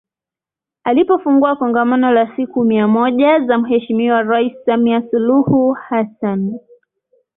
Alipofungua 0.83 1.55
Kongamano 1.55 2.11
la 2.11 2.35
siku 2.35 2.63
mia 2.63 2.87
moja 2.87 3.39
za 3.39 3.57
Mheshimiwa 3.57 4.21
Rais 4.23 4.53
Samia 4.65 5.01
Suluhu 5.11 5.71
Hassan 5.71 6.59